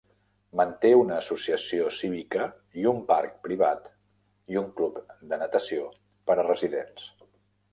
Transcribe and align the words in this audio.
Manté 0.59 0.89
una 0.99 1.17
associació 1.23 1.91
cívica 1.97 2.47
i 2.83 2.87
un 2.93 3.03
parc 3.11 3.35
privat 3.49 3.93
i 4.55 4.59
un 4.63 4.73
club 4.81 4.99
de 5.35 5.41
natació 5.45 5.87
per 6.31 6.39
a 6.41 6.49
residents. 6.51 7.07